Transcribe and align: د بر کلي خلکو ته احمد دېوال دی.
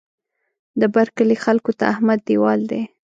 د 0.79 0.81
بر 0.93 1.07
کلي 1.17 1.37
خلکو 1.45 1.71
ته 1.79 1.83
احمد 1.93 2.19
دېوال 2.27 2.61
دی. 2.71 2.81